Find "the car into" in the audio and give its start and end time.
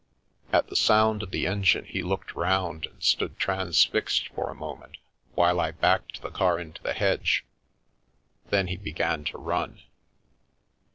6.23-6.81